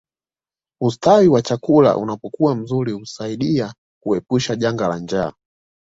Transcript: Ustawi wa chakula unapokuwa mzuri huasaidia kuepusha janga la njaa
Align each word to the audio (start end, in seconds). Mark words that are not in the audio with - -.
Ustawi 0.81 1.27
wa 1.27 1.41
chakula 1.41 1.97
unapokuwa 1.97 2.55
mzuri 2.55 2.91
huasaidia 2.91 3.73
kuepusha 4.03 4.55
janga 4.55 4.87
la 4.87 4.99
njaa 4.99 5.33